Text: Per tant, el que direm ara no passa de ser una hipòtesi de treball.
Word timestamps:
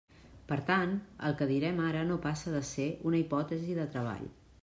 Per 0.51 0.55
tant, 0.69 0.95
el 1.27 1.35
que 1.41 1.47
direm 1.51 1.83
ara 1.89 2.01
no 2.13 2.17
passa 2.25 2.55
de 2.55 2.63
ser 2.71 2.89
una 3.11 3.21
hipòtesi 3.23 3.79
de 3.83 3.89
treball. 3.97 4.27